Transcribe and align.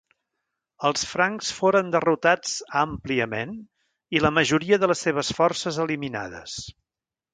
Els 0.87 1.03
francs 1.09 1.51
foren 1.57 1.91
derrotats 1.95 2.55
àmpliament 2.81 3.53
i 4.19 4.23
la 4.25 4.33
majoria 4.39 4.81
de 4.85 4.91
les 4.93 5.05
seves 5.09 5.31
forces 5.41 5.79
eliminades. 5.85 6.57